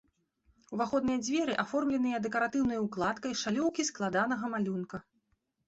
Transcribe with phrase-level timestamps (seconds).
[0.77, 5.05] Уваходныя дзверы аформленыя дэкаратыўнай укладкай шалёўкі складанага малюнка.